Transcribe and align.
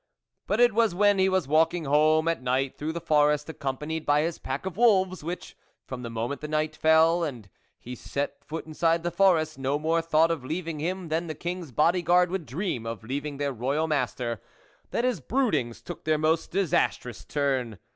But 0.47 0.59
it 0.59 0.73
was 0.73 0.95
when 0.95 1.19
he 1.19 1.29
was 1.29 1.47
walking 1.47 1.85
home 1.85 2.27
at 2.27 2.41
night 2.41 2.75
through 2.75 2.91
the 2.93 2.99
forest, 2.99 3.47
accompanied 3.49 4.03
by 4.03 4.21
his 4.21 4.39
pack 4.39 4.65
of 4.65 4.75
wolves, 4.75 5.23
which, 5.23 5.55
from 5.85 6.01
the 6.01 6.09
moment 6.09 6.41
the 6.41 6.47
night 6.47 6.75
fell 6.75 7.23
and 7.23 7.47
he 7.79 7.93
set 7.93 8.43
foot 8.43 8.65
inside 8.65 9.03
the 9.03 9.11
forest, 9.11 9.59
no 9.59 9.77
more 9.77 10.01
thought 10.01 10.31
of 10.31 10.43
leaving 10.43 10.79
him 10.79 11.09
than 11.09 11.27
the 11.27 11.35
King's 11.35 11.71
bodyguard 11.71 12.31
would 12.31 12.47
dream 12.47 12.87
of 12.87 13.03
leaving 13.03 13.37
their 13.37 13.53
Royal 13.53 13.85
master, 13.87 14.41
that 14.89 15.03
his 15.05 15.19
broodings 15.21 15.83
took 15.83 16.03
their 16.03 16.17
most 16.17 16.49
disastrous 16.49 17.23
turn. 17.23 17.77